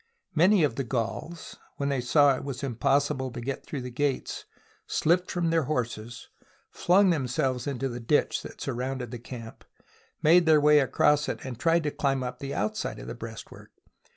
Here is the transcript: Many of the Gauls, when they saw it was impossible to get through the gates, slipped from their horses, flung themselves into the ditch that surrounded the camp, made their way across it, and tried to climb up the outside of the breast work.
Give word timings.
Many 0.33 0.63
of 0.63 0.77
the 0.77 0.83
Gauls, 0.83 1.57
when 1.77 1.89
they 1.89 2.01
saw 2.01 2.35
it 2.35 2.43
was 2.43 2.63
impossible 2.63 3.29
to 3.29 3.39
get 3.39 3.63
through 3.67 3.81
the 3.83 3.91
gates, 3.91 4.45
slipped 4.87 5.29
from 5.29 5.51
their 5.51 5.65
horses, 5.65 6.27
flung 6.71 7.11
themselves 7.11 7.67
into 7.67 7.87
the 7.87 7.99
ditch 7.99 8.41
that 8.41 8.59
surrounded 8.61 9.11
the 9.11 9.19
camp, 9.19 9.63
made 10.23 10.47
their 10.47 10.59
way 10.59 10.79
across 10.79 11.29
it, 11.29 11.45
and 11.45 11.59
tried 11.59 11.83
to 11.83 11.91
climb 11.91 12.23
up 12.23 12.39
the 12.39 12.51
outside 12.55 12.97
of 12.97 13.05
the 13.05 13.13
breast 13.13 13.51
work. 13.51 13.73